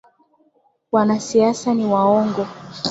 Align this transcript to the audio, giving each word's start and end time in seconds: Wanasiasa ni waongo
Wanasiasa 0.91 1.73
ni 1.73 1.85
waongo 1.85 2.47